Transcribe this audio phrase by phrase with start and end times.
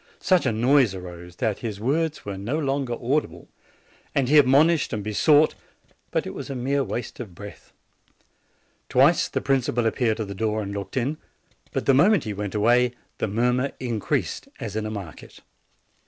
[0.19, 3.49] Such a noise arose, that his words were no longer audible,
[4.15, 5.53] and he admonished and besought;
[6.09, 7.71] but it was a mere waste of breath.
[8.89, 11.19] Twice the principal appeared at the door and looked in;
[11.71, 15.41] but the moment he went away the mur mur increased as in a market.